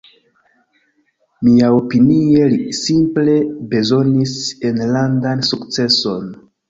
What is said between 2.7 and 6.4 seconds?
simple bezonis enlandan sukceson.